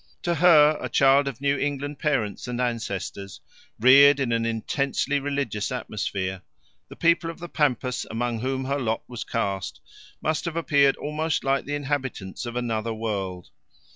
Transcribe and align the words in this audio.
To 0.23 0.33
her, 0.33 0.79
a 0.81 0.89
child 0.89 1.27
of 1.27 1.41
New 1.41 1.59
England 1.59 1.99
parents 1.99 2.47
and 2.47 2.59
ancestors, 2.59 3.39
reared 3.79 4.19
in 4.19 4.31
an 4.31 4.47
intensely 4.47 5.19
religious 5.19 5.71
atmosphere, 5.71 6.41
the 6.89 6.95
people 6.95 7.29
of 7.29 7.37
the 7.37 7.47
pampas 7.47 8.03
among 8.09 8.39
whom 8.39 8.65
her 8.65 8.79
lot 8.79 9.03
was 9.07 9.23
cast 9.23 9.79
must 10.19 10.45
have 10.45 10.55
appeared 10.55 10.95
almost 10.95 11.43
like 11.43 11.65
the 11.65 11.75
inhabitants 11.75 12.47
of 12.47 12.55
another 12.55 12.95
world. 12.95 13.51